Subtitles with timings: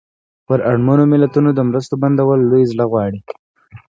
[0.47, 3.19] پر اړمنو ملتونو د مرستو بندول لوی زړه غواړي.